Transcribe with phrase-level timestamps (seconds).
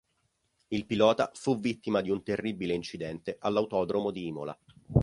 [0.69, 4.57] Il pilota fu vittima di un terribile incidente all'Autodromo di Imola.